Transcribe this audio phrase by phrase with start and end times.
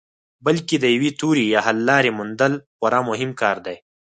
[0.45, 3.75] بلکې د یوې تیورۍ یا حللارې موندل خورا مهم کار دی.